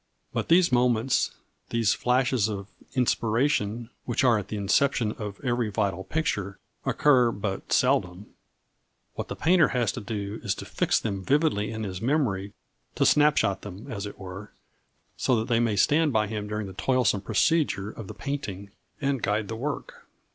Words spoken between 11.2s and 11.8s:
vividly